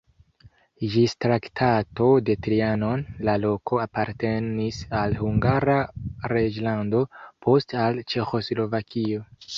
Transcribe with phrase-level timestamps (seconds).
[0.93, 5.79] Ĝis Traktato de Trianon la loko apartenis al Hungara
[6.35, 7.03] reĝlando,
[7.49, 9.27] poste al Ĉeĥoslovakio.